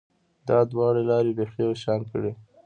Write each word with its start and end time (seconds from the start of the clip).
دا 0.47 0.59
دواړې 0.71 1.01
لارې 1.09 1.31
بیخي 1.37 1.59
یو 1.65 1.73
شان 1.83 2.01
کړې 2.11 2.31